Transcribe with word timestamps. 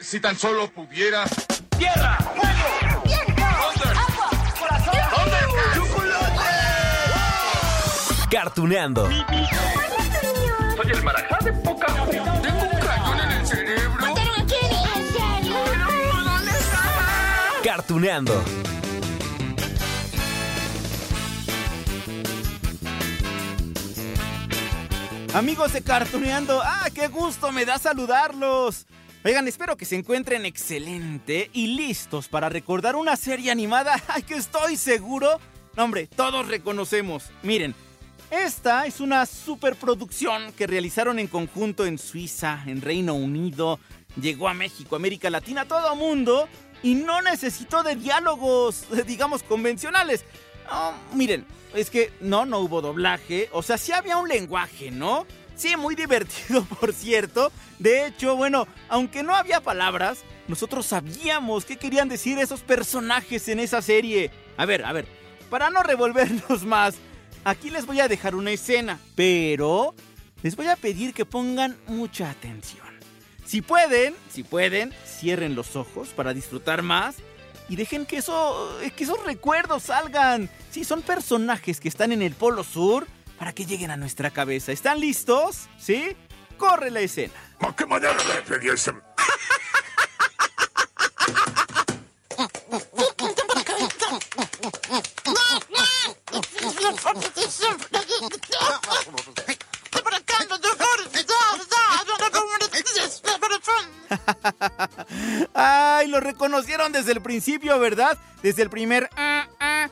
Si 0.00 0.20
tan 0.20 0.36
solo 0.38 0.70
pudiera. 0.70 1.24
¡Tierra! 1.76 2.16
¡Fuego! 2.18 3.02
¡Viento! 3.04 3.42
¡Agua! 3.44 4.30
¡Corazón! 4.58 4.94
¡Chocolate! 5.74 6.44
Cartuneando. 8.30 9.08
Soy 9.08 10.90
el 10.92 11.02
marajá 11.02 11.38
de 11.44 11.52
poca 11.52 11.86
Tengo 11.86 12.62
un 12.62 12.80
cañón 12.80 13.20
en 13.20 13.30
el 13.32 13.46
cerebro. 13.46 14.06
¿En 14.06 14.48
serio? 14.48 15.56
¿Dónde 16.24 16.50
está? 16.50 16.82
Cartuneando. 17.64 18.44
Amigos 25.34 25.74
de 25.74 25.82
Cartuneando, 25.82 26.62
¡ah, 26.64 26.88
qué 26.94 27.08
gusto 27.08 27.52
me 27.52 27.66
da 27.66 27.78
saludarlos! 27.78 28.86
Oigan, 29.22 29.46
espero 29.46 29.76
que 29.76 29.84
se 29.84 29.94
encuentren 29.94 30.46
excelente 30.46 31.50
y 31.52 31.76
listos 31.76 32.28
para 32.28 32.48
recordar 32.48 32.96
una 32.96 33.14
serie 33.14 33.50
animada 33.50 34.02
¡ay, 34.08 34.22
que 34.22 34.34
estoy 34.34 34.76
seguro! 34.78 35.38
Hombre, 35.76 36.06
todos 36.06 36.48
reconocemos. 36.48 37.24
Miren, 37.42 37.74
esta 38.30 38.86
es 38.86 39.00
una 39.00 39.26
superproducción 39.26 40.52
que 40.54 40.66
realizaron 40.66 41.18
en 41.18 41.26
conjunto 41.26 41.84
en 41.84 41.98
Suiza, 41.98 42.62
en 42.66 42.80
Reino 42.80 43.14
Unido, 43.14 43.78
llegó 44.20 44.48
a 44.48 44.54
México, 44.54 44.96
América 44.96 45.28
Latina, 45.28 45.66
todo 45.66 45.94
mundo 45.94 46.48
y 46.82 46.94
no 46.94 47.20
necesitó 47.22 47.82
de 47.82 47.96
diálogos, 47.96 48.86
digamos, 49.06 49.42
convencionales. 49.42 50.24
Miren, 51.12 51.46
es 51.74 51.90
que 51.90 52.12
no, 52.20 52.46
no 52.46 52.60
hubo 52.60 52.80
doblaje. 52.80 53.48
O 53.52 53.62
sea, 53.62 53.78
sí 53.78 53.92
había 53.92 54.16
un 54.16 54.28
lenguaje, 54.28 54.90
¿no? 54.90 55.26
Sí, 55.56 55.76
muy 55.76 55.94
divertido, 55.96 56.64
por 56.64 56.92
cierto. 56.92 57.52
De 57.78 58.06
hecho, 58.06 58.36
bueno, 58.36 58.66
aunque 58.88 59.22
no 59.22 59.34
había 59.34 59.60
palabras, 59.60 60.20
nosotros 60.46 60.86
sabíamos 60.86 61.64
qué 61.64 61.76
querían 61.76 62.08
decir 62.08 62.38
esos 62.38 62.60
personajes 62.60 63.48
en 63.48 63.60
esa 63.60 63.82
serie. 63.82 64.30
A 64.56 64.66
ver, 64.66 64.84
a 64.84 64.92
ver, 64.92 65.06
para 65.50 65.70
no 65.70 65.82
revolvernos 65.82 66.62
más, 66.66 66.96
aquí 67.44 67.70
les 67.70 67.86
voy 67.86 68.00
a 68.00 68.08
dejar 68.08 68.34
una 68.34 68.50
escena, 68.50 68.98
pero 69.14 69.94
les 70.42 70.56
voy 70.56 70.66
a 70.66 70.76
pedir 70.76 71.14
que 71.14 71.24
pongan 71.24 71.76
mucha 71.86 72.30
atención. 72.30 72.86
Si 73.44 73.62
pueden, 73.62 74.14
si 74.30 74.42
pueden, 74.42 74.92
cierren 75.06 75.54
los 75.54 75.74
ojos 75.74 76.08
para 76.10 76.34
disfrutar 76.34 76.82
más 76.82 77.16
y 77.68 77.76
dejen 77.76 78.06
que, 78.06 78.18
eso, 78.18 78.78
que 78.96 79.04
esos 79.04 79.22
recuerdos 79.24 79.84
salgan. 79.84 80.48
Sí, 80.70 80.84
son 80.84 81.02
personajes 81.02 81.80
que 81.80 81.88
están 81.88 82.12
en 82.12 82.22
el 82.22 82.34
Polo 82.34 82.64
Sur 82.64 83.06
para 83.38 83.52
que 83.52 83.66
lleguen 83.66 83.90
a 83.90 83.96
nuestra 83.96 84.30
cabeza. 84.30 84.72
¿Están 84.72 85.00
listos? 85.00 85.68
¿Sí? 85.78 86.16
Corre 86.56 86.90
la 86.90 87.00
escena. 87.00 87.34
¿A 87.60 87.74
qué 87.74 87.86
manera 87.86 88.14
de 88.14 89.07
reconocieron 106.48 106.92
desde 106.92 107.12
el 107.12 107.20
principio, 107.20 107.78
¿verdad? 107.78 108.16
Desde 108.42 108.62
el 108.62 108.70
primer... 108.70 109.10
ah, 109.16 109.46
ah, 109.60 109.88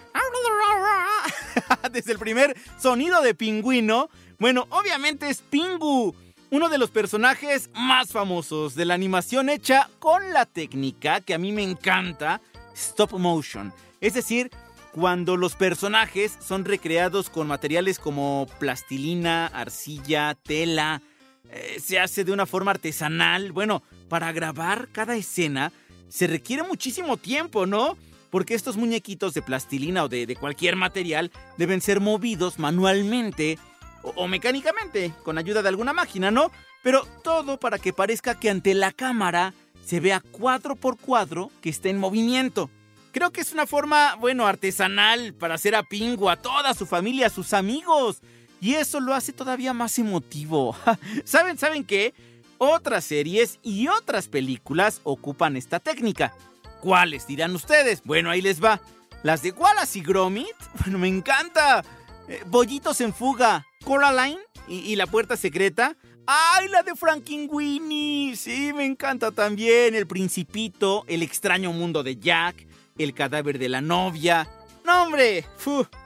desde 1.93 2.13
el 2.13 2.19
primer 2.19 2.57
sonido 2.79 3.21
de 3.21 3.35
pingüino. 3.35 4.09
Bueno, 4.39 4.67
obviamente 4.71 5.29
es 5.29 5.43
Pingu, 5.43 6.15
uno 6.51 6.69
de 6.71 6.79
los 6.79 6.91
personajes 6.91 7.69
más 7.75 8.11
famosos 8.11 8.75
de 8.75 8.87
la 8.87 8.95
animación 8.95 9.51
hecha 9.51 9.91
con 9.99 10.33
la 10.33 10.47
técnica 10.47 11.21
que 11.21 11.35
a 11.35 11.39
mí 11.39 11.53
me 11.53 11.63
encanta, 11.63 12.41
stop 12.75 13.13
motion. 13.19 13.73
Es 14.01 14.15
decir, 14.15 14.51
cuando 14.93 15.37
los 15.37 15.57
personajes 15.57 16.39
son 16.41 16.65
recreados 16.65 17.29
con 17.29 17.47
materiales 17.47 17.99
como 17.99 18.47
plastilina, 18.59 19.47
arcilla, 19.49 20.35
tela, 20.35 21.03
eh, 21.51 21.77
se 21.83 22.01
hace 22.01 22.25
de 22.25 22.33
una 22.33 22.47
forma 22.47 22.71
artesanal. 22.71 23.53
Bueno, 23.53 23.83
para 24.09 24.33
grabar 24.33 24.89
cada 24.93 25.17
escena 25.17 25.73
se 26.09 26.27
requiere 26.27 26.63
muchísimo 26.63 27.17
tiempo, 27.17 27.67
¿no? 27.67 27.97
Porque 28.31 28.55
estos 28.55 28.77
muñequitos 28.77 29.35
de 29.35 29.43
plastilina 29.43 30.05
o 30.05 30.09
de, 30.09 30.37
cualquier 30.37 30.77
material 30.77 31.31
deben 31.57 31.81
ser 31.81 32.01
movidos 32.01 32.59
manualmente 32.59 33.59
o, 34.03 34.11
o 34.17 34.29
mecánicamente, 34.29 35.13
con 35.23 35.39
ayuda 35.39 35.63
de 35.63 35.69
alguna 35.69 35.93
máquina, 35.93 36.31
¿no? 36.31 36.51
Pero 36.83 37.07
todo 37.23 37.59
para 37.59 37.79
que 37.79 37.93
parezca 37.93 38.39
que 38.39 38.51
ante 38.51 38.75
la 38.75 38.93
cámara 38.93 39.55
se 39.85 40.01
vea 40.01 40.21
cuadro 40.21 40.77
por 40.77 40.99
cuadro 40.99 41.51
que 41.61 41.71
está 41.71 41.89
en 41.89 41.99
movimiento. 41.99 42.71
Creo 43.13 43.31
que 43.31 43.41
es 43.41 43.53
una 43.53 43.67
forma, 43.67 44.15
bueno, 44.17 44.47
artesanal 44.47 45.33
para 45.33 45.55
hacer 45.55 45.75
a 45.75 45.83
Pingu, 45.83 46.29
a 46.29 46.37
toda 46.37 46.75
su 46.75 46.85
familia, 46.85 47.29
a 47.29 47.31
sus 47.31 47.55
amigos. 47.55 48.19
Y 48.61 48.75
eso 48.75 49.01
lo 49.01 49.15
hace 49.15 49.33
todavía 49.33 49.73
más 49.73 49.99
emotivo. 49.99 50.77
¿Saben, 51.25 51.57
saben 51.57 51.85
qué? 51.85 52.13
Otras 52.59 53.05
series 53.05 53.59
y 53.63 53.89
otras 53.89 54.29
películas 54.29 55.01
ocupan 55.05 55.57
esta 55.57 55.81
técnica. 55.81 56.33
¿Cuáles 56.81 57.27
dirán 57.27 57.55
ustedes? 57.55 58.03
Bueno, 58.05 58.31
ahí 58.31 58.41
les 58.41 58.63
va. 58.63 58.81
Las 59.23 59.43
de 59.43 59.51
Wallace 59.51 59.99
y 59.99 60.03
Gromit, 60.03 60.55
bueno, 60.81 60.99
me 60.99 61.09
encanta. 61.09 61.85
Eh, 62.29 62.43
Bollitos 62.47 63.01
en 63.01 63.13
fuga, 63.13 63.67
Coraline 63.85 64.41
y, 64.69 64.97
la 64.97 65.07
puerta 65.07 65.37
secreta. 65.37 65.97
¡Ay, 66.27 66.69
la 66.69 66.83
de 66.83 66.97
Frankenweenie! 66.97 68.35
Sí, 68.35 68.73
me 68.73 68.85
encanta 68.85 69.31
también. 69.31 69.95
El 69.95 70.07
Principito, 70.07 71.05
El 71.07 71.23
extraño 71.23 71.73
mundo 71.73 72.03
de 72.03 72.17
Jack, 72.17 72.67
El 72.99 73.15
cadáver 73.15 73.59
de 73.59 73.69
la 73.69 73.81
novia. 73.81 74.49
No, 74.85 75.05
hombre, 75.05 75.45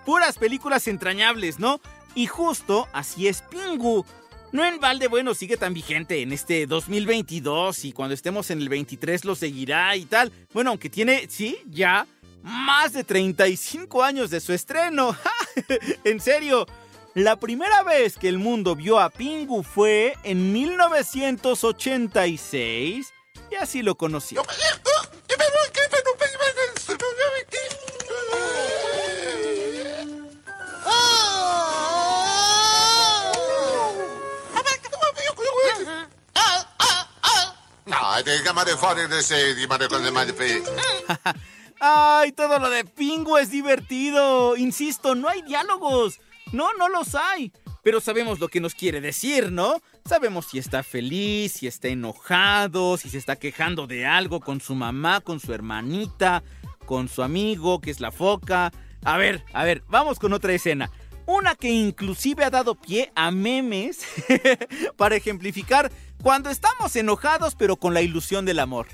puras 0.05 0.39
películas 0.39 0.89
entrañables, 0.89 1.59
¿no? 1.59 1.81
Y 2.15 2.27
justo 2.27 2.89
así 2.93 3.29
es 3.29 3.43
Pingu. 3.43 4.05
No 4.53 4.65
en 4.65 4.81
balde, 4.81 5.07
bueno, 5.07 5.33
sigue 5.35 5.57
tan 5.57 5.75
vigente 5.75 6.23
en 6.23 6.33
este 6.33 6.67
2022 6.67 7.85
y 7.85 7.93
cuando 7.93 8.15
estemos 8.15 8.51
en 8.51 8.61
el 8.61 8.69
23 8.69 9.25
lo 9.25 9.37
seguirá 9.37 9.95
y 9.95 10.07
tal. 10.07 10.33
Bueno, 10.53 10.71
aunque 10.71 10.91
tiene, 10.91 11.29
sí, 11.29 11.59
ya 11.67 12.05
más 12.43 12.93
de 12.93 13.05
35 13.05 14.03
años 14.03 14.31
de 14.31 14.41
su 14.41 14.53
estreno. 14.53 15.17
en 16.05 16.19
serio, 16.21 16.67
la 17.15 17.37
primera 17.37 17.85
vez 17.85 18.17
que 18.17 18.29
el 18.29 18.39
mundo 18.39 18.75
vio 18.75 18.99
a 18.99 19.11
Pingu 19.11 19.63
fue 19.63 20.17
en 20.25 20.53
1986 20.53 23.13
y 23.51 23.55
así 23.55 23.83
lo 23.83 23.95
conoció. 23.95 24.43
Ay, 41.81 42.33
todo 42.33 42.59
lo 42.59 42.69
de 42.69 42.85
Pingu 42.85 43.39
es 43.39 43.51
divertido. 43.51 44.57
Insisto, 44.57 45.15
no 45.15 45.29
hay 45.29 45.43
diálogos. 45.43 46.21
No, 46.53 46.75
no 46.75 46.89
los 46.89 47.15
hay. 47.15 47.53
Pero 47.83 48.01
sabemos 48.01 48.39
lo 48.41 48.49
que 48.49 48.61
nos 48.61 48.75
quiere 48.75 49.01
decir, 49.01 49.51
¿no? 49.51 49.81
Sabemos 50.05 50.47
si 50.47 50.59
está 50.59 50.83
feliz, 50.83 51.53
si 51.53 51.67
está 51.67 51.89
enojado, 51.89 52.99
si 52.99 53.09
se 53.09 53.17
está 53.17 53.37
quejando 53.37 53.87
de 53.87 54.07
algo 54.07 54.41
con 54.41 54.61
su 54.61 54.75
mamá, 54.75 55.23
con 55.23 55.41
su 55.41 55.55
hermanita, 55.55 56.43
con 56.85 57.09
su 57.09 57.23
amigo, 57.23 57.81
que 57.81 57.91
es 57.91 58.01
la 58.01 58.13
foca. 58.13 58.73
A 59.03 59.17
ver, 59.17 59.43
a 59.55 59.65
ver, 59.65 59.83
vamos 59.89 60.19
con 60.19 60.35
otra 60.35 60.53
escena. 60.53 60.91
Una 61.31 61.55
que 61.55 61.69
inclusive 61.69 62.43
ha 62.43 62.51
dado 62.51 62.75
pie 62.75 63.13
a 63.15 63.31
memes 63.31 64.01
para 64.97 65.15
ejemplificar 65.15 65.93
cuando 66.21 66.51
estamos 66.51 66.97
enojados 66.97 67.55
pero 67.55 67.77
con 67.77 67.95
la 67.95 68.03
ilusión 68.03 68.45
del 68.45 68.59
amor. 68.59 68.89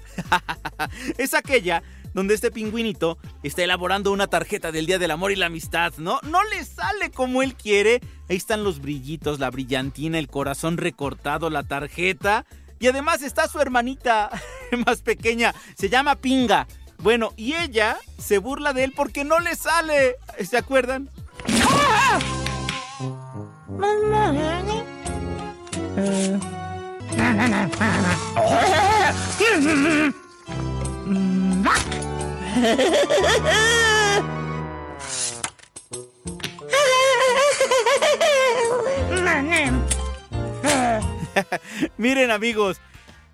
es 1.17 1.33
aquella 1.33 1.83
donde 2.13 2.35
este 2.35 2.51
pingüinito 2.51 3.17
está 3.43 3.65
elaborando 3.65 4.13
una 4.13 4.27
tarjeta 4.27 4.71
del 4.71 4.85
Día 4.85 4.99
del 4.99 5.13
Amor 5.13 5.33
y 5.33 5.37
la 5.37 5.47
Amistad, 5.47 5.95
¿no? 5.97 6.21
No 6.25 6.45
le 6.45 6.63
sale 6.67 7.11
como 7.11 7.43
él 7.43 7.55
quiere. 7.55 8.03
Ahí 8.29 8.37
están 8.37 8.65
los 8.65 8.83
brillitos, 8.83 9.39
la 9.39 9.51
brillantina, 9.51 10.19
el 10.19 10.29
corazón 10.29 10.77
recortado, 10.77 11.49
la 11.49 11.63
tarjeta. 11.63 12.45
Y 12.79 12.89
además 12.89 13.23
está 13.23 13.49
su 13.49 13.61
hermanita 13.61 14.29
más 14.87 15.01
pequeña, 15.01 15.55
se 15.75 15.89
llama 15.89 16.17
Pinga. 16.17 16.67
Bueno, 16.99 17.33
y 17.39 17.55
ella 17.55 17.97
se 18.19 18.37
burla 18.37 18.75
de 18.75 18.85
él 18.85 18.93
porque 18.95 19.25
no 19.25 19.41
le 19.41 19.57
sale. 19.57 20.17
¿Se 20.47 20.59
acuerdan? 20.59 21.11
Miren 41.99 42.31
amigos, 42.31 42.81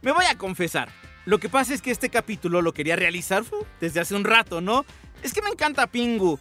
me 0.01 0.13
voy 0.13 0.25
a 0.27 0.37
confesar. 0.37 0.89
lo 1.25 1.39
que 1.39 1.49
pasa 1.49 1.73
es 1.73 1.83
que 1.83 1.93
este 1.93 2.11
capítulo 2.11 2.63
lo 2.63 2.73
quería 2.73 2.97
realizar 2.97 3.45
desde 3.81 4.01
hace 4.01 4.15
un 4.15 4.25
rato, 4.25 4.61
¿no? 4.61 4.85
Es 5.23 5.33
que 5.33 5.43
me 5.43 5.51
encanta 5.51 5.87
Pingu, 5.87 6.41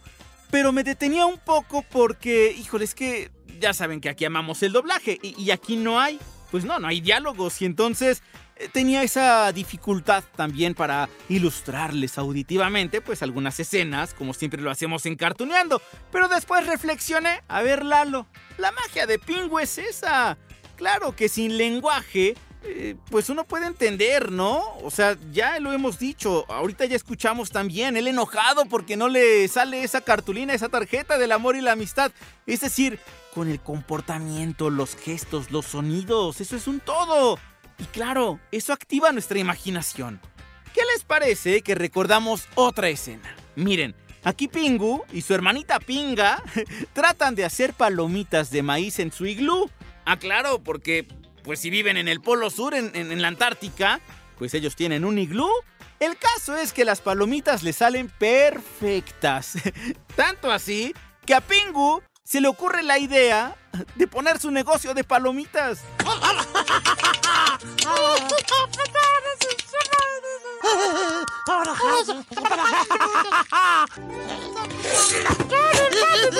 pero 0.52 0.70
me 0.70 0.84
detenía 0.84 1.24
un 1.24 1.38
poco 1.38 1.80
porque, 1.80 2.52
híjole, 2.52 2.84
es 2.84 2.94
que 2.94 3.30
ya 3.58 3.72
saben 3.72 4.02
que 4.02 4.10
aquí 4.10 4.26
amamos 4.26 4.62
el 4.62 4.72
doblaje 4.72 5.18
y, 5.22 5.50
aquí 5.50 5.76
no 5.76 5.98
hay, 5.98 6.20
pues 6.50 6.66
no, 6.66 6.78
no 6.78 6.88
hay 6.88 7.00
diálogos 7.00 7.62
y 7.62 7.64
entonces 7.64 8.22
eh, 8.56 8.68
tenía 8.70 9.02
esa 9.02 9.50
dificultad 9.52 10.22
también 10.36 10.74
para 10.74 11.08
ilustrarles 11.30 12.18
auditivamente 12.18 13.00
pues 13.00 13.22
algunas 13.22 13.58
escenas, 13.60 14.12
como 14.12 14.34
siempre 14.34 14.60
lo 14.60 14.70
hacemos 14.70 15.06
en 15.06 15.16
Cartuneando, 15.16 15.80
pero 16.10 16.28
después 16.28 16.66
reflexioné, 16.66 17.42
a 17.48 17.62
ver 17.62 17.82
Lalo, 17.82 18.26
la 18.58 18.72
magia 18.72 19.06
de 19.06 19.18
Pingu 19.18 19.58
es 19.58 19.78
esa. 19.78 20.36
Claro 20.76 21.16
que 21.16 21.30
sin 21.30 21.56
lenguaje 21.56 22.34
eh, 22.64 22.94
pues 23.10 23.28
uno 23.28 23.44
puede 23.44 23.66
entender, 23.66 24.30
¿no? 24.30 24.62
O 24.82 24.90
sea, 24.90 25.16
ya 25.32 25.58
lo 25.58 25.72
hemos 25.72 25.98
dicho, 25.98 26.44
ahorita 26.48 26.84
ya 26.84 26.96
escuchamos 26.96 27.50
también, 27.50 27.96
él 27.96 28.06
enojado 28.06 28.66
porque 28.66 28.96
no 28.96 29.08
le 29.08 29.48
sale 29.48 29.82
esa 29.82 30.00
cartulina, 30.00 30.54
esa 30.54 30.68
tarjeta 30.68 31.18
del 31.18 31.32
amor 31.32 31.56
y 31.56 31.60
la 31.60 31.72
amistad. 31.72 32.12
Es 32.46 32.60
decir, 32.60 33.00
con 33.34 33.48
el 33.48 33.60
comportamiento, 33.60 34.70
los 34.70 34.94
gestos, 34.94 35.50
los 35.50 35.66
sonidos, 35.66 36.40
eso 36.40 36.56
es 36.56 36.68
un 36.68 36.78
todo. 36.80 37.38
Y 37.78 37.84
claro, 37.86 38.38
eso 38.52 38.72
activa 38.72 39.10
nuestra 39.10 39.38
imaginación. 39.38 40.20
¿Qué 40.72 40.82
les 40.92 41.04
parece 41.04 41.62
que 41.62 41.74
recordamos 41.74 42.48
otra 42.54 42.88
escena? 42.88 43.34
Miren, 43.56 43.94
aquí 44.22 44.46
Pingu 44.46 45.04
y 45.12 45.22
su 45.22 45.34
hermanita 45.34 45.80
Pinga 45.80 46.42
tratan 46.92 47.34
de 47.34 47.44
hacer 47.44 47.74
palomitas 47.74 48.50
de 48.50 48.62
maíz 48.62 49.00
en 49.00 49.10
su 49.10 49.26
iglú. 49.26 49.68
Ah, 50.04 50.18
claro, 50.18 50.62
porque 50.62 51.06
pues 51.42 51.60
si 51.60 51.70
viven 51.70 51.96
en 51.96 52.08
el 52.08 52.20
Polo 52.20 52.50
Sur, 52.50 52.74
en, 52.74 52.94
en- 52.94 53.22
la 53.22 53.28
Antártica, 53.28 54.00
pues 54.38 54.54
ellos 54.54 54.76
tienen 54.76 55.04
un 55.04 55.18
iglú. 55.18 55.48
El 56.00 56.16
caso 56.16 56.56
es 56.56 56.72
que 56.72 56.84
las 56.84 57.00
palomitas 57.00 57.62
le 57.62 57.72
salen 57.72 58.08
perfectas. 58.08 59.54
Tanto 60.16 60.50
así 60.50 60.94
que 61.24 61.34
a 61.34 61.40
Pingu 61.40 62.02
se 62.24 62.40
le 62.40 62.48
ocurre 62.48 62.82
la 62.82 62.98
idea 62.98 63.56
de 63.94 64.06
poner 64.08 64.40
su 64.40 64.50
negocio 64.50 64.94
de 64.94 65.04
palomitas. 65.04 65.80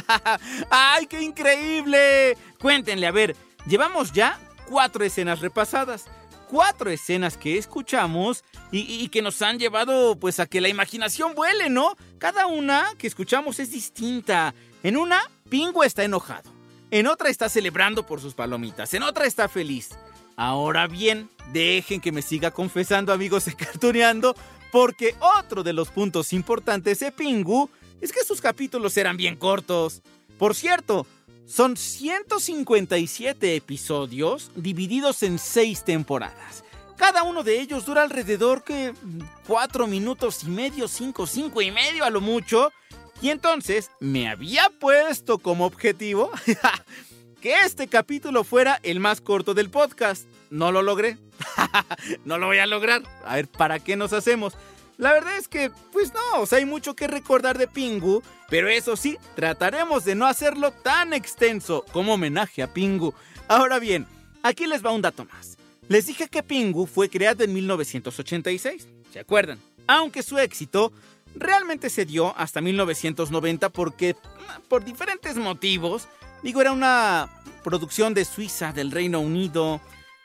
¡Ay, 0.70 1.06
qué 1.06 1.22
increíble! 1.22 2.36
Cuéntenle, 2.58 3.06
a 3.06 3.10
ver, 3.10 3.36
llevamos 3.66 4.12
ya 4.12 4.38
cuatro 4.68 5.04
escenas 5.04 5.40
repasadas. 5.40 6.06
Cuatro 6.48 6.90
escenas 6.90 7.38
que 7.38 7.56
escuchamos 7.56 8.44
y, 8.70 9.08
que 9.08 9.22
nos 9.22 9.40
han 9.40 9.58
llevado 9.58 10.16
pues 10.16 10.38
a 10.38 10.44
que 10.44 10.60
la 10.60 10.68
imaginación 10.68 11.34
vuele, 11.34 11.70
¿no? 11.70 11.96
Cada 12.18 12.46
una 12.46 12.92
que 12.98 13.06
escuchamos 13.06 13.58
es 13.58 13.70
distinta. 13.70 14.54
En 14.82 14.98
una, 14.98 15.22
Pingo 15.48 15.82
está 15.82 16.04
enojado. 16.04 16.52
En 16.90 17.06
otra 17.06 17.30
está 17.30 17.48
celebrando 17.48 18.04
por 18.04 18.20
sus 18.20 18.34
palomitas. 18.34 18.92
En 18.92 19.02
otra 19.02 19.24
está 19.24 19.48
feliz. 19.48 19.90
Ahora 20.36 20.86
bien, 20.88 21.30
dejen 21.52 22.02
que 22.02 22.12
me 22.12 22.20
siga 22.20 22.50
confesando, 22.50 23.14
amigos 23.14 23.46
Cartuneando, 23.56 24.34
porque 24.70 25.14
otro 25.38 25.62
de 25.62 25.72
los 25.72 25.88
puntos 25.88 26.34
importantes 26.34 27.00
de 27.00 27.12
Pingu 27.12 27.70
es 28.02 28.12
que 28.12 28.24
sus 28.24 28.42
capítulos 28.42 28.96
eran 28.98 29.16
bien 29.16 29.36
cortos. 29.36 30.02
Por 30.36 30.54
cierto, 30.54 31.06
son 31.46 31.76
157 31.76 33.56
episodios 33.56 34.50
divididos 34.56 35.22
en 35.22 35.38
6 35.38 35.84
temporadas. 35.84 36.64
Cada 36.96 37.22
uno 37.22 37.42
de 37.42 37.60
ellos 37.60 37.86
dura 37.86 38.02
alrededor 38.02 38.64
que 38.64 38.92
4 39.46 39.86
minutos 39.86 40.44
y 40.44 40.48
medio, 40.48 40.88
5, 40.88 41.26
5 41.26 41.62
y 41.62 41.70
medio 41.70 42.04
a 42.04 42.10
lo 42.10 42.20
mucho. 42.20 42.72
Y 43.20 43.30
entonces 43.30 43.90
me 44.00 44.28
había 44.28 44.68
puesto 44.80 45.38
como 45.38 45.64
objetivo 45.64 46.30
que 47.40 47.54
este 47.60 47.86
capítulo 47.86 48.42
fuera 48.42 48.80
el 48.82 48.98
más 48.98 49.20
corto 49.20 49.54
del 49.54 49.70
podcast. 49.70 50.26
No 50.50 50.72
lo 50.72 50.82
logré. 50.82 51.18
no 52.24 52.38
lo 52.38 52.46
voy 52.46 52.58
a 52.58 52.66
lograr. 52.66 53.02
A 53.24 53.36
ver, 53.36 53.48
¿para 53.48 53.78
qué 53.78 53.96
nos 53.96 54.12
hacemos? 54.12 54.54
La 54.98 55.12
verdad 55.12 55.36
es 55.36 55.48
que, 55.48 55.70
pues 55.92 56.12
no, 56.12 56.40
o 56.42 56.46
sea, 56.46 56.58
hay 56.58 56.64
mucho 56.64 56.94
que 56.94 57.06
recordar 57.06 57.58
de 57.58 57.66
Pingu, 57.66 58.22
pero 58.48 58.68
eso 58.68 58.96
sí, 58.96 59.18
trataremos 59.34 60.04
de 60.04 60.14
no 60.14 60.26
hacerlo 60.26 60.70
tan 60.70 61.12
extenso 61.12 61.84
como 61.92 62.14
homenaje 62.14 62.62
a 62.62 62.72
Pingu. 62.72 63.14
Ahora 63.48 63.78
bien, 63.78 64.06
aquí 64.42 64.66
les 64.66 64.84
va 64.84 64.92
un 64.92 65.02
dato 65.02 65.24
más. 65.24 65.56
Les 65.88 66.06
dije 66.06 66.28
que 66.28 66.42
Pingu 66.42 66.86
fue 66.86 67.08
creado 67.08 67.44
en 67.44 67.52
1986, 67.52 68.88
¿se 69.12 69.18
acuerdan? 69.18 69.58
Aunque 69.86 70.22
su 70.22 70.38
éxito 70.38 70.92
realmente 71.34 71.90
se 71.90 72.04
dio 72.04 72.36
hasta 72.36 72.60
1990 72.60 73.70
porque, 73.70 74.16
por 74.68 74.84
diferentes 74.84 75.36
motivos, 75.36 76.08
digo, 76.42 76.60
era 76.60 76.72
una 76.72 77.28
producción 77.64 78.14
de 78.14 78.24
Suiza, 78.24 78.72
del 78.72 78.90
Reino 78.90 79.20
Unido, 79.20 79.80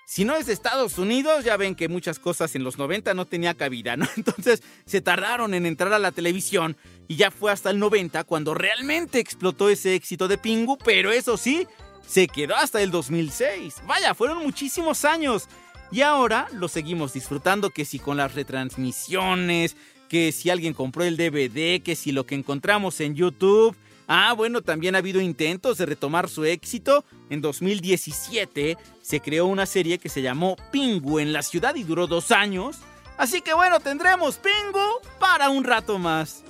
si 0.10 0.24
no 0.24 0.38
es 0.38 0.46
de 0.46 0.54
Estados 0.54 0.98
Unidos, 0.98 1.44
ya 1.44 1.58
ven 1.58 1.76
que 1.76 1.90
muchas 1.90 2.18
cosas 2.18 2.56
en 2.56 2.64
los 2.64 2.78
90 2.78 3.14
no 3.14 3.26
tenía 3.26 3.56
cabida, 3.56 3.98
¿no? 3.98 4.08
Entonces 4.16 4.64
se 4.86 5.02
tardaron 5.02 5.54
en 5.54 5.66
entrar 5.66 5.92
a 5.92 6.00
la 6.00 6.14
televisión 6.14 6.78
y 7.10 7.18
ya 7.18 7.30
fue 7.30 7.52
hasta 7.52 7.72
el 7.72 7.78
90 7.78 8.24
cuando 8.24 8.54
realmente 8.54 9.20
explotó 9.20 9.70
ese 9.70 9.96
éxito 9.96 10.30
de 10.30 10.38
Pingu, 10.38 10.78
pero 10.78 11.12
eso 11.12 11.36
sí, 11.36 11.68
se 12.08 12.30
quedó 12.30 12.56
hasta 12.56 12.82
el 12.82 12.90
2006. 12.90 13.82
Vaya, 13.86 14.16
fueron 14.16 14.42
muchísimos 14.42 15.04
años. 15.04 15.50
Y 15.92 16.02
ahora 16.02 16.48
lo 16.54 16.70
seguimos 16.70 17.12
disfrutando, 17.12 17.70
que 17.72 17.84
si 17.84 18.00
con 18.00 18.16
las 18.16 18.34
retransmisiones, 18.34 19.76
que 20.08 20.32
si 20.32 20.50
alguien 20.50 20.74
compró 20.74 21.04
el 21.04 21.18
DVD, 21.18 21.84
que 21.84 21.98
si 21.98 22.14
lo 22.14 22.26
que 22.26 22.36
encontramos 22.36 23.02
en 23.02 23.14
YouTube. 23.14 23.76
Ah, 24.08 24.32
bueno, 24.32 24.62
también 24.62 24.96
ha 24.96 25.00
habido 25.00 25.20
intentos 25.20 25.78
de 25.80 25.86
retomar 25.86 26.30
su 26.30 26.46
éxito. 26.46 27.04
En 27.30 27.42
2017 27.42 28.78
se 29.02 29.20
creó 29.20 29.46
una 29.46 29.66
serie 29.66 29.98
que 30.00 30.10
se 30.10 30.22
llamó 30.22 30.56
Pingu 30.72 31.20
en 31.20 31.34
la 31.34 31.42
ciudad 31.42 31.76
y 31.76 31.84
duró 31.84 32.08
dos 32.08 32.32
años. 32.32 32.78
Así 33.18 33.42
que 33.42 33.54
bueno, 33.54 33.80
tendremos 33.80 34.38
Pingu 34.38 35.02
para 35.20 35.50
un 35.50 35.64
rato 35.64 35.98
más. 35.98 36.44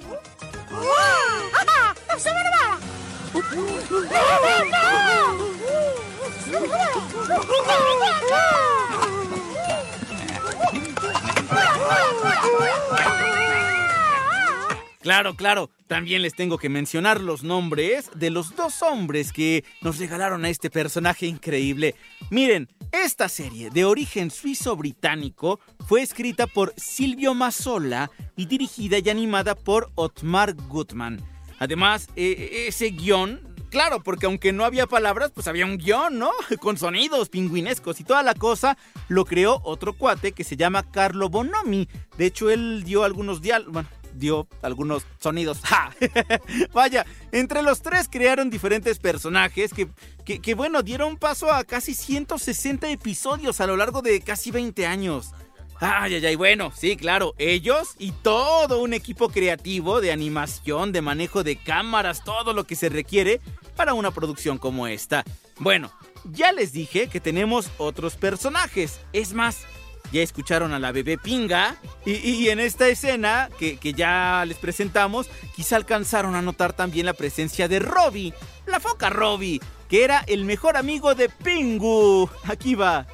Claro, 15.08 15.36
claro, 15.36 15.70
también 15.88 16.22
les 16.22 16.36
tengo 16.36 16.58
que 16.58 16.68
mencionar 16.68 17.22
los 17.22 17.42
nombres 17.42 18.12
de 18.14 18.30
los 18.30 18.58
dos 18.58 18.82
hombres 18.82 19.32
que 19.32 19.64
nos 19.80 20.00
regalaron 20.00 20.44
a 20.44 20.50
este 20.50 20.70
personaje 20.70 21.28
increíble. 21.28 21.96
Miren, 22.30 22.68
esta 22.92 23.30
serie 23.30 23.70
de 23.70 23.86
origen 23.86 24.30
suizo-británico 24.30 25.62
fue 25.88 26.02
escrita 26.02 26.46
por 26.46 26.74
Silvio 26.76 27.34
Mazzola 27.34 28.12
y 28.36 28.48
dirigida 28.48 28.98
y 28.98 29.10
animada 29.10 29.56
por 29.56 29.94
Otmar 29.96 30.54
Gutmann. 30.56 31.24
Además, 31.58 32.10
eh, 32.18 32.66
ese 32.68 32.88
guion, 32.88 33.40
claro, 33.70 34.04
porque 34.04 34.26
aunque 34.26 34.52
no 34.52 34.66
había 34.66 34.88
palabras, 34.88 35.32
pues 35.34 35.48
había 35.48 35.66
un 35.66 35.78
guion, 35.78 36.20
¿no? 36.20 36.32
Con 36.60 36.76
sonidos 36.76 37.30
pingüinescos 37.30 38.02
y 38.02 38.04
toda 38.04 38.24
la 38.24 38.34
cosa, 38.34 38.78
lo 39.08 39.24
creó 39.24 39.62
otro 39.64 39.94
cuate 39.94 40.34
que 40.34 40.44
se 40.44 40.58
llama 40.58 40.92
Carlo 40.92 41.30
Bonomi. 41.30 41.88
De 42.18 42.26
hecho, 42.26 42.50
él 42.50 42.84
dio 42.84 43.06
algunos 43.06 43.42
diálogos, 43.42 43.72
bueno, 43.72 43.90
dio 44.18 44.48
algunos 44.62 45.06
sonidos. 45.20 45.60
¡Ja! 45.64 45.94
Vaya, 46.74 47.06
entre 47.32 47.62
los 47.62 47.82
tres 47.82 48.08
crearon 48.10 48.50
diferentes 48.50 49.00
personajes 49.00 49.72
que, 49.74 49.90
que, 50.40 50.56
bueno, 50.56 50.84
dieron 50.84 51.18
paso 51.18 51.52
a 51.52 51.64
casi 51.64 51.94
160 51.94 52.90
episodios 52.90 53.62
a 53.62 53.68
lo 53.68 53.78
largo 53.78 54.02
de 54.02 54.22
casi 54.22 54.52
20 54.52 54.86
años. 54.86 55.32
Ay, 55.80 56.16
ay, 56.16 56.26
ay, 56.26 56.36
bueno, 56.36 56.72
sí, 56.76 56.98
claro, 56.98 57.36
ellos 57.38 57.90
y 58.00 58.12
todo 58.12 58.82
un 58.82 58.94
equipo 58.94 59.30
creativo 59.30 60.02
de 60.02 60.12
animación, 60.12 60.92
de 60.92 61.02
manejo 61.04 61.44
de 61.44 61.56
cámaras, 61.56 62.24
todo 62.24 62.54
lo 62.54 62.64
que 62.64 62.76
se 62.76 62.90
requiere 62.90 63.42
para 63.76 63.94
una 63.94 64.10
producción 64.10 64.58
como 64.58 64.88
esta. 64.88 65.24
Bueno, 65.60 65.92
ya 66.24 66.52
les 66.52 66.74
dije 66.74 67.08
que 67.08 67.20
tenemos 67.20 67.70
otros 67.78 68.16
personajes. 68.16 69.00
Es 69.14 69.34
más, 69.34 69.66
ya 70.12 70.22
escucharon 70.22 70.74
a 70.74 70.80
la 70.80 70.92
bebé 70.92 71.18
Pinga 71.18 71.76
y, 72.06 72.50
en 72.50 72.60
esta 72.60 72.88
escena 72.88 73.50
que, 73.60 73.78
que, 73.78 73.94
ya 73.94 74.44
les 74.48 74.58
presentamos, 74.58 75.28
quizá 75.56 75.76
alcanzaron 75.76 76.36
a 76.36 76.42
notar 76.42 76.74
también 76.74 77.06
la 77.06 77.14
presencia 77.14 77.68
de 77.68 77.80
Robbie, 77.80 78.34
la 78.66 78.80
foca 78.80 79.10
Robbie, 79.10 79.60
que 79.90 80.04
era 80.04 80.24
el 80.28 80.46
mejor 80.46 80.78
amigo 80.78 81.16
de 81.16 81.30
Pingu. 81.30 82.30
Aquí 82.44 82.76
va. 82.76 83.08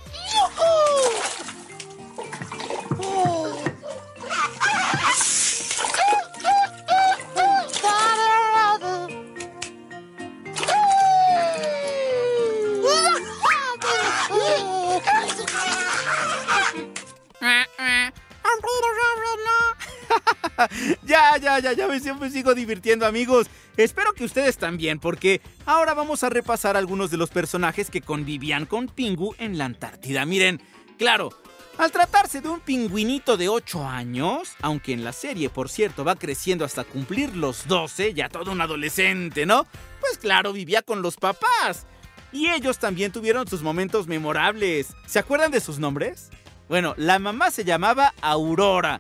Ya, 21.60 21.72
ya, 21.72 21.74
ya 21.74 21.88
me 21.88 22.00
siempre 22.00 22.29
sigo 22.29 22.53
divirtiendo, 22.55 23.05
amigos. 23.05 23.48
Espero 23.77 24.13
que 24.13 24.25
ustedes 24.25 24.57
también, 24.57 25.00
porque 25.00 25.41
ahora 25.65 25.93
vamos 25.93 26.24
a 26.24 26.29
repasar 26.29 26.77
algunos 26.77 27.12
de 27.12 27.17
los 27.17 27.29
personajes 27.29 27.89
que 27.89 28.01
convivían 28.01 28.65
con 28.65 28.88
Pingu 28.88 29.36
en 29.38 29.57
la 29.57 29.65
Antártida. 29.65 30.25
Miren, 30.25 30.62
claro, 30.98 31.29
al 31.77 31.91
tratarse 31.91 32.41
de 32.41 32.50
un 32.50 32.60
pingüinito 32.60 33.36
de 33.38 33.50
8 33.50 33.88
años, 33.88 34.53
aunque 34.62 34.93
en 34.93 35.03
la 35.03 35.12
serie, 35.12 35.50
por 35.50 35.69
cierto, 35.69 36.03
va 36.03 36.15
creciendo 36.15 36.65
hasta 36.65 36.83
cumplir 36.83 37.36
los 37.36 37.67
12, 37.67 38.13
ya 38.13 38.29
todo 38.29 38.51
un 38.51 38.62
adolescente, 38.62 39.45
¿no? 39.45 39.65
Pues 40.00 40.17
claro, 40.17 40.53
vivía 40.53 40.81
con 40.81 41.01
los 41.01 41.17
papás. 41.17 41.86
Y 42.31 42.50
ellos 42.50 42.79
también 42.79 43.12
tuvieron 43.12 43.48
sus 43.48 43.62
momentos 43.62 44.07
memorables. 44.07 44.95
¿Se 45.05 45.19
acuerdan 45.19 45.51
de 45.51 45.62
sus 45.62 45.79
nombres? 45.79 46.29
Bueno, 46.67 46.95
la 46.98 47.19
mamá 47.19 47.51
se 47.51 47.63
llamaba 47.63 48.13
Aurora. 48.22 49.00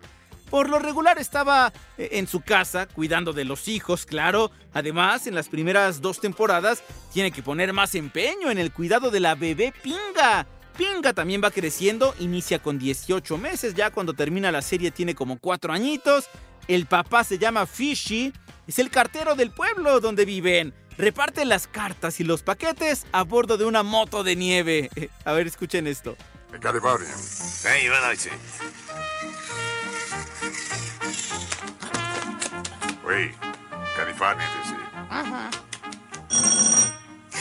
Por 0.53 0.69
lo 0.69 0.77
regular 0.77 1.17
estaba 1.17 1.73
eh, 1.97 2.09
en 2.11 2.27
su 2.27 2.41
casa 2.41 2.85
cuidando 2.85 3.33
de 3.33 3.43
los 3.43 3.67
hijos, 3.67 4.05
claro. 4.05 4.51
Además, 4.71 5.25
en 5.25 5.33
las 5.33 5.49
primeras 5.49 5.99
dos 5.99 6.19
temporadas 6.19 6.83
tiene 7.11 7.31
que 7.31 7.41
poner 7.41 7.73
más 7.73 7.95
empeño 7.95 8.51
en 8.51 8.59
el 8.59 8.71
cuidado 8.71 9.09
de 9.09 9.19
la 9.19 9.33
bebé 9.33 9.73
Pinga. 9.81 10.45
Pinga 10.77 11.11
también 11.13 11.41
va 11.43 11.49
creciendo, 11.49 12.13
inicia 12.19 12.59
con 12.59 12.77
18 12.77 13.35
meses, 13.39 13.73
ya 13.73 13.89
cuando 13.89 14.13
termina 14.13 14.51
la 14.51 14.61
serie 14.61 14.91
tiene 14.91 15.15
como 15.15 15.39
4 15.39 15.73
añitos. 15.73 16.29
El 16.67 16.85
papá 16.85 17.23
se 17.23 17.39
llama 17.39 17.65
Fishy, 17.65 18.31
es 18.67 18.77
el 18.77 18.91
cartero 18.91 19.33
del 19.33 19.49
pueblo 19.49 20.01
donde 20.01 20.23
viven. 20.23 20.71
Reparte 20.99 21.45
las 21.45 21.65
cartas 21.65 22.19
y 22.19 22.23
los 22.23 22.43
paquetes 22.43 23.07
a 23.11 23.23
bordo 23.23 23.57
de 23.57 23.65
una 23.65 23.81
moto 23.81 24.23
de 24.23 24.35
nieve. 24.35 24.91
A 25.25 25.31
ver, 25.31 25.47
escuchen 25.47 25.87
esto. 25.87 26.15
Oui, 33.05 33.31
California, 33.97 34.47
sí. 34.63 34.75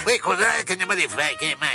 Uy, 0.07 0.19
joder, 0.19 0.65
que 0.65 0.77
no 0.77 0.87
me 0.87 0.97
disfraz, 0.97 1.31
que 1.39 1.57
más 1.57 1.71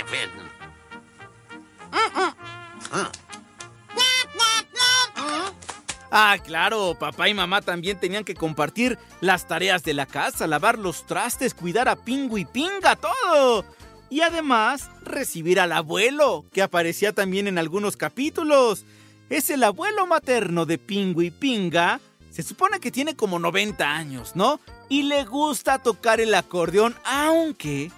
Ah, 6.10 6.38
claro, 6.42 6.96
papá 6.98 7.28
y 7.28 7.34
mamá 7.34 7.60
también 7.60 8.00
tenían 8.00 8.24
que 8.24 8.34
compartir 8.34 8.98
las 9.20 9.46
tareas 9.46 9.84
de 9.84 9.92
la 9.92 10.06
casa, 10.06 10.46
lavar 10.46 10.78
los 10.78 11.06
trastes, 11.06 11.52
cuidar 11.52 11.88
a 11.88 11.96
Pingu 11.96 12.38
y 12.38 12.46
Pinga, 12.46 12.96
todo. 12.96 13.64
Y 14.08 14.22
además, 14.22 14.90
recibir 15.02 15.60
al 15.60 15.72
abuelo, 15.72 16.46
que 16.50 16.62
aparecía 16.62 17.12
también 17.12 17.46
en 17.46 17.58
algunos 17.58 17.98
capítulos. 17.98 18.86
Es 19.28 19.50
el 19.50 19.62
abuelo 19.62 20.06
materno 20.06 20.64
de 20.64 20.78
Pingu 20.78 21.22
y 21.22 21.30
Pinga. 21.30 22.00
Se 22.30 22.42
supone 22.42 22.80
que 22.80 22.90
tiene 22.90 23.16
como 23.16 23.38
90 23.38 23.84
años, 23.84 24.36
¿no? 24.36 24.60
Y 24.88 25.02
le 25.02 25.24
gusta 25.24 25.82
tocar 25.82 26.20
el 26.20 26.34
acordeón, 26.34 26.94
aunque 27.04 27.90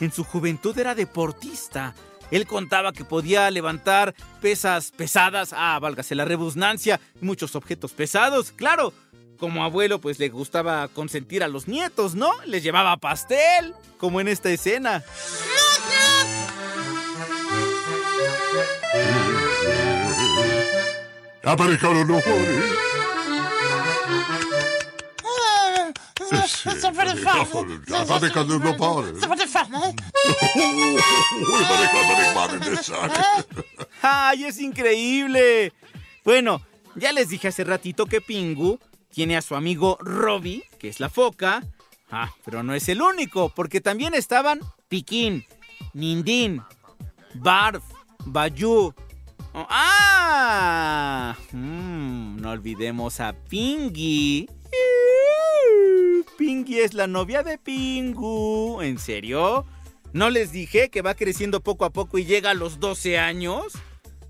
en 0.00 0.12
su 0.12 0.24
juventud 0.24 0.78
era 0.78 0.94
deportista. 0.94 1.94
Él 2.30 2.46
contaba 2.46 2.92
que 2.92 3.04
podía 3.04 3.50
levantar 3.50 4.14
pesas 4.40 4.92
pesadas, 4.92 5.54
ah, 5.56 5.78
válgase 5.80 6.14
la 6.14 6.24
rebusnancia, 6.24 7.00
muchos 7.20 7.56
objetos 7.56 7.92
pesados, 7.92 8.52
claro. 8.52 8.92
Como 9.38 9.62
abuelo, 9.62 10.00
pues 10.00 10.18
le 10.18 10.28
gustaba 10.30 10.88
consentir 10.88 11.44
a 11.44 11.48
los 11.48 11.68
nietos, 11.68 12.16
¿no? 12.16 12.32
Les 12.44 12.62
llevaba 12.62 12.96
pastel, 12.96 13.74
como 13.96 14.20
en 14.20 14.26
esta 14.28 14.50
escena. 14.50 15.04
Americano 21.44 22.04
no 22.04 22.20
muere. 26.30 26.48
¡Ay, 34.02 34.44
es 34.44 34.60
increíble! 34.60 35.72
Bueno, 36.24 36.60
ya 36.94 37.12
les 37.12 37.28
dije 37.28 37.48
hace 37.48 37.64
ratito 37.64 38.06
que 38.06 38.20
Pingu 38.20 38.78
tiene 39.10 39.36
a 39.36 39.42
su 39.42 39.54
amigo 39.54 39.98
Robbie, 40.00 40.64
que 40.78 40.88
es 40.88 41.00
la 41.00 41.08
foca. 41.08 41.62
Ah, 42.10 42.32
pero 42.44 42.62
no 42.62 42.74
es 42.74 42.88
el 42.88 43.02
único, 43.02 43.50
porque 43.50 43.80
también 43.80 44.14
estaban 44.14 44.60
Piquín, 44.88 45.44
Nindín, 45.92 46.62
Barf. 47.34 47.82
Oh, 49.54 49.66
¡Ah! 49.70 51.34
Mm, 51.52 52.40
no 52.40 52.50
olvidemos 52.50 53.20
a 53.20 53.32
Pingy. 53.32 54.48
Es 56.70 56.92
la 56.92 57.06
novia 57.06 57.42
de 57.42 57.56
Pingu. 57.56 58.82
¿En 58.82 58.98
serio? 58.98 59.64
¿No 60.12 60.28
les 60.28 60.52
dije 60.52 60.90
que 60.90 61.00
va 61.00 61.14
creciendo 61.14 61.60
poco 61.60 61.86
a 61.86 61.90
poco 61.90 62.18
y 62.18 62.26
llega 62.26 62.50
a 62.50 62.54
los 62.54 62.78
12 62.78 63.18
años? 63.18 63.72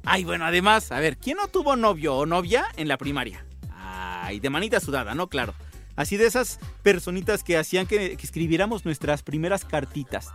Ay, 0.04 0.25
bueno, 0.25 0.47
además, 0.47 0.92
a 0.92 1.00
ver, 1.00 1.18
¿quién 1.18 1.37
no 1.37 1.49
tuvo 1.49 1.75
novio 1.76 2.14
o 2.16 2.26
novia 2.26 2.66
en 2.76 2.87
la 2.87 2.97
primaria? 2.97 3.45
Ay, 3.73 4.38
de 4.38 4.50
manita 4.50 4.78
sudada, 4.78 5.14
¿no? 5.14 5.28
Claro. 5.28 5.52
Así 5.97 6.16
de 6.16 6.26
esas 6.26 6.61
personitas 6.83 7.42
que 7.42 7.59
hacían 7.59 7.87
que, 7.87 8.16
que 8.16 8.26
escribiéramos 8.26 8.85
nuestras 8.85 9.23
primeras 9.23 9.64
cartitas. 9.64 10.28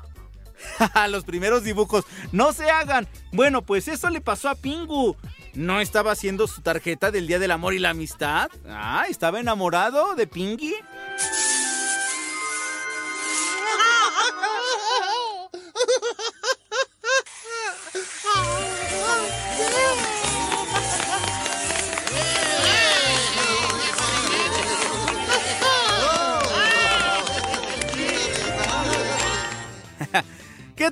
Los 1.09 1.23
primeros 1.23 1.63
dibujos. 1.63 2.05
No 2.31 2.51
se 2.51 2.69
hagan. 2.69 3.07
Bueno, 3.31 3.61
pues 3.61 3.87
eso 3.87 4.09
le 4.09 4.21
pasó 4.21 4.49
a 4.49 4.55
Pingu. 4.55 5.15
¿No 5.53 5.79
estaba 5.79 6.11
haciendo 6.11 6.47
su 6.47 6.61
tarjeta 6.61 7.11
del 7.11 7.27
Día 7.27 7.39
del 7.39 7.51
Amor 7.51 7.73
y 7.73 7.79
la 7.79 7.91
Amistad? 7.91 8.51
Ah, 8.67 9.05
¿estaba 9.09 9.39
enamorado 9.39 10.15
de 10.15 10.27
Pingy? 10.27 10.73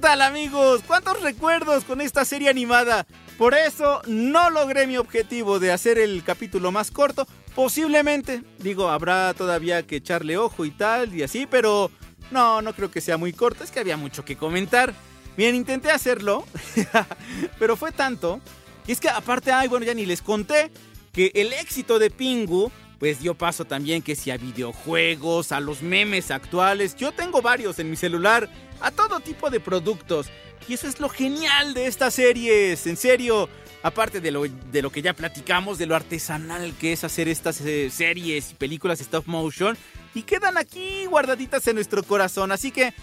Tal 0.01 0.21
amigos? 0.23 0.81
¿Cuántos 0.87 1.21
recuerdos 1.21 1.83
con 1.83 2.01
esta 2.01 2.25
serie 2.25 2.49
animada? 2.49 3.05
Por 3.37 3.53
eso 3.53 4.01
no 4.07 4.49
logré 4.49 4.87
mi 4.87 4.97
objetivo 4.97 5.59
de 5.59 5.71
hacer 5.71 5.99
el 5.99 6.23
capítulo 6.23 6.71
más 6.71 6.89
corto. 6.89 7.27
Posiblemente, 7.53 8.41
digo, 8.57 8.89
habrá 8.89 9.35
todavía 9.35 9.85
que 9.85 9.97
echarle 9.97 10.37
ojo 10.37 10.65
y 10.65 10.71
tal 10.71 11.13
y 11.13 11.21
así, 11.21 11.45
pero 11.45 11.91
no, 12.31 12.63
no 12.63 12.73
creo 12.73 12.89
que 12.89 12.99
sea 12.99 13.17
muy 13.17 13.31
corto, 13.31 13.63
es 13.63 13.69
que 13.69 13.79
había 13.79 13.95
mucho 13.95 14.25
que 14.25 14.35
comentar. 14.35 14.91
Bien, 15.37 15.53
intenté 15.53 15.91
hacerlo, 15.91 16.45
pero 17.59 17.77
fue 17.77 17.91
tanto. 17.91 18.41
Y 18.87 18.93
es 18.93 18.99
que 18.99 19.09
aparte, 19.09 19.51
ay, 19.51 19.67
bueno, 19.67 19.85
ya 19.85 19.93
ni 19.93 20.07
les 20.07 20.23
conté 20.23 20.71
que 21.13 21.31
el 21.35 21.53
éxito 21.53 21.99
de 21.99 22.09
Pingu 22.09 22.71
pues 22.97 23.19
dio 23.19 23.33
paso 23.33 23.65
también 23.65 24.03
que 24.03 24.15
si 24.15 24.29
a 24.29 24.37
videojuegos, 24.37 25.51
a 25.51 25.59
los 25.59 25.81
memes 25.81 26.29
actuales, 26.29 26.95
yo 26.95 27.11
tengo 27.11 27.41
varios 27.41 27.79
en 27.79 27.89
mi 27.89 27.95
celular, 27.95 28.47
a 28.81 28.91
todo 28.91 29.19
tipo 29.19 29.49
de 29.49 29.59
productos. 29.59 30.27
Y 30.67 30.73
eso 30.73 30.87
es 30.87 30.99
lo 30.99 31.09
genial 31.09 31.73
de 31.73 31.87
estas 31.87 32.13
series, 32.13 32.85
en 32.87 32.97
serio. 32.97 33.49
Aparte 33.83 34.21
de 34.21 34.29
lo, 34.29 34.43
de 34.43 34.81
lo 34.81 34.91
que 34.91 35.01
ya 35.01 35.13
platicamos, 35.13 35.79
de 35.79 35.87
lo 35.87 35.95
artesanal 35.95 36.73
que 36.79 36.93
es 36.93 37.03
hacer 37.03 37.27
estas 37.27 37.59
eh, 37.61 37.89
series 37.89 38.51
y 38.51 38.53
películas 38.53 39.01
stop 39.01 39.25
motion, 39.25 39.75
y 40.13 40.21
quedan 40.21 40.57
aquí 40.57 41.05
guardaditas 41.05 41.65
en 41.67 41.75
nuestro 41.75 42.03
corazón. 42.03 42.51
Así 42.51 42.71
que... 42.71 42.93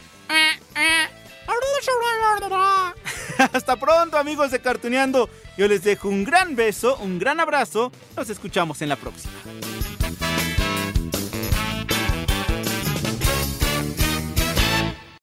Hasta 3.52 3.76
pronto 3.76 4.18
amigos 4.18 4.50
de 4.50 4.60
Cartuneando. 4.60 5.28
Yo 5.56 5.66
les 5.66 5.82
dejo 5.82 6.08
un 6.08 6.22
gran 6.22 6.54
beso, 6.54 6.96
un 6.98 7.18
gran 7.18 7.40
abrazo. 7.40 7.90
Nos 8.16 8.28
escuchamos 8.30 8.82
en 8.82 8.90
la 8.90 8.96
próxima. 8.96 9.32